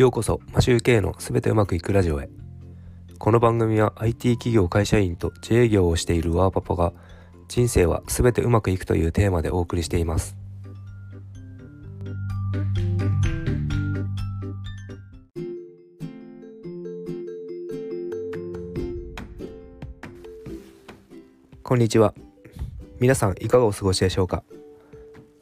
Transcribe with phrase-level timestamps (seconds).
[0.00, 2.28] ようこそマシューケのすべてうまくいくラジオへ。
[3.18, 6.92] この番組は IT 企業会社員と自営業をしているワーパパが
[7.48, 10.36] 人生はすべてうまくいくというテーマでお送りしています。
[21.64, 22.14] こんにちは。
[23.00, 24.44] 皆さんいかがお過ごしでしょうか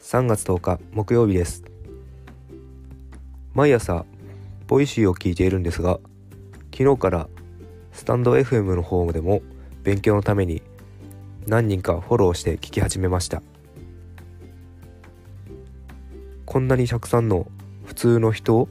[0.00, 1.62] ？3月10日木曜日です。
[3.52, 4.06] 毎朝
[4.66, 5.98] Voicy を聞いているんですが
[6.74, 7.28] 昨日から
[7.92, 9.40] スタンド FM のホームでも
[9.82, 10.62] 勉強のために
[11.46, 13.40] 何人かフォローして聞き始めました。
[16.44, 17.46] こんなにたくさんの
[17.84, 18.68] 普通の人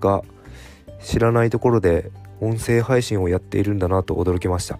[0.00, 0.22] が
[1.02, 2.10] 知らないところで
[2.40, 4.78] 音声配信をやっているんだなと驚きました。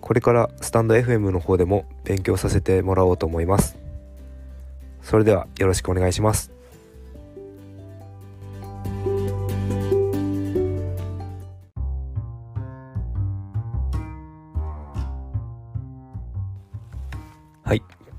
[0.00, 3.78] これからスタンド FM の方でも勉強させてもらおうと思います。
[5.02, 6.50] それではよろしくお願いします。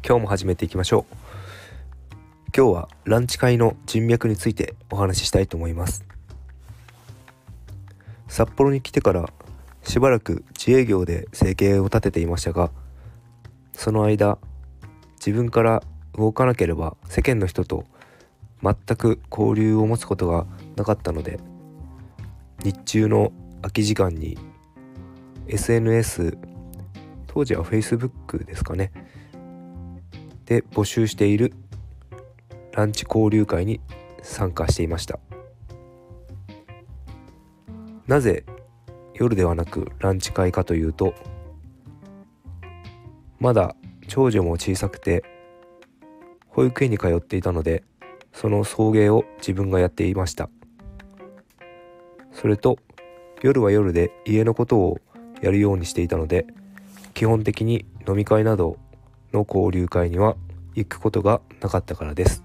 [0.06, 1.16] 今日も始めていきましょう。
[2.56, 6.04] 今日はランチ会の人脈についてお話ししたいと思います。
[8.28, 9.30] 札幌に来てから
[9.82, 12.70] しばらく自営業で生計を立てていましたが
[13.72, 14.38] その間
[15.26, 15.84] 自分から
[16.18, 17.86] 動かなければ世間の人と
[18.62, 21.40] 全く交流を持つことがなかったので
[22.64, 23.32] 日中の
[23.62, 24.38] 空き時間に
[25.48, 26.38] SNS
[27.28, 28.92] 当時は Facebook ですかね。
[30.46, 31.54] で募集している
[32.74, 33.80] ランチ交流会に
[34.22, 35.20] 参加していました。
[38.08, 38.46] なぜ
[39.14, 41.14] 夜ではなくランチ会かというと
[43.40, 43.76] まだ
[44.08, 45.24] 長女も小さくて
[46.50, 47.84] 保育園に通っていたので
[48.34, 50.50] その送迎を自分がやっていました。
[52.32, 52.78] それと
[53.42, 55.00] 夜は夜で家のことを
[55.42, 56.48] やるようにしていたので
[57.14, 58.78] 基本的に飲み会など
[59.34, 60.36] の交流会には
[60.76, 62.44] 行くことがなかったからです。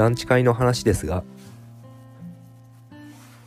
[0.00, 1.24] ランチ会の話ですが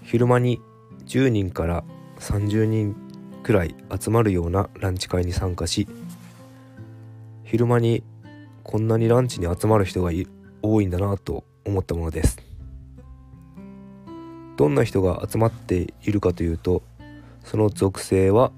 [0.04, 0.62] 昼間に
[1.08, 1.84] 10人から
[2.20, 2.96] 30人
[3.42, 5.88] くらい集まるようなランチ会に参加し
[7.44, 8.04] 昼間に
[8.64, 10.12] こんなにランチに集まる人が
[10.62, 12.38] 多いんだなと思ったものです。
[14.56, 16.84] どんな人が集まっているかというと
[17.44, 18.52] その属性は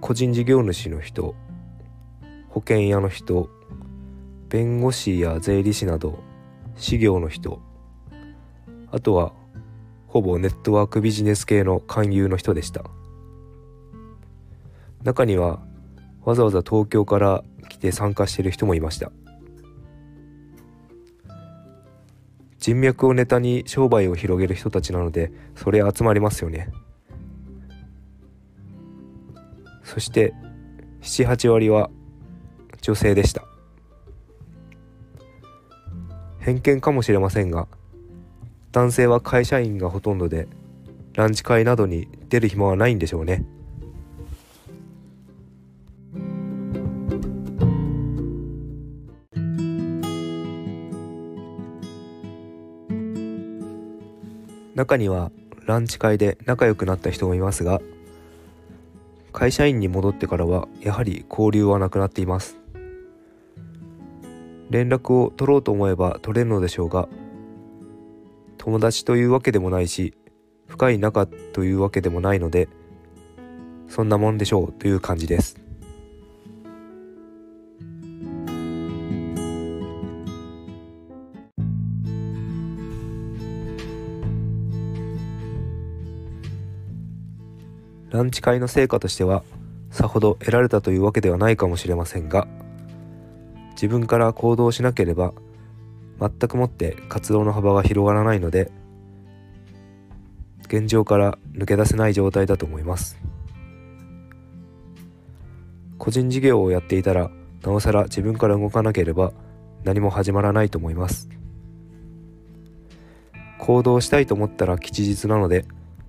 [0.00, 1.34] 個人事業主の人
[2.48, 3.50] 保険屋の人
[4.48, 6.20] 弁護士や税理士など
[6.76, 7.60] 事業の人
[8.92, 9.32] あとは
[10.06, 12.82] ほぼネットワークビジネス系の勧誘の人でした。
[15.04, 15.60] 中には
[16.24, 19.10] わざわざ東京から来て参加している人もいました。
[22.58, 26.68] 人脈をネタに商売を広げる人たちなのでそれ集まりますよね。
[29.82, 30.34] そして
[31.00, 31.90] 78割は
[32.82, 33.44] 女性でした。
[36.40, 37.66] 偏見かもしれませんが
[38.72, 40.48] 男性は会社員がほとんどで
[41.14, 43.44] ランチ会などに出る暇はないんでしょうね。
[54.74, 55.30] 中には
[55.66, 57.80] ランチ会で仲良くなった人もいますが
[59.32, 62.58] 会社員に戻ってからはやはり交流はなくなっています。
[64.70, 67.08] 連絡を取ろうと思えば取れるのでしょうが
[68.56, 70.14] 友達というわけでもないし
[70.68, 72.68] 深い仲というわけでもないので
[73.88, 75.69] そんなもんでしょうという感じです。
[88.10, 89.44] ランチ会の成果としては
[89.90, 92.46] さほど得られたというわけではないかもしれませんが
[93.72, 95.32] 自分から行動しなければ
[96.18, 98.70] 全くもって活動の幅が広がらないので
[100.64, 103.18] 現状から抜け出せない状態だと思います。
[105.98, 107.30] 個人事業をやっていたら
[107.62, 109.32] なおさら自分から動かなければ
[109.82, 111.28] 何も始まらないと思います。
[113.58, 115.66] 行動したいと思ったら吉日なので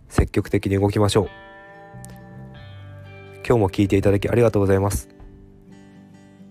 [0.09, 1.50] 積極的に動きましょう。
[3.47, 5.09] 今日も聞いていただきありがとうございます。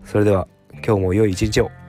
[0.04, 0.48] それでは
[0.84, 1.79] 今日も良い一日を。